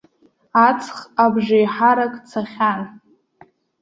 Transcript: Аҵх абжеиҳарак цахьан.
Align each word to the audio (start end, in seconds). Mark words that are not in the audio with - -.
Аҵх 0.67 0.97
абжеиҳарак 1.23 2.13
цахьан. 2.29 2.81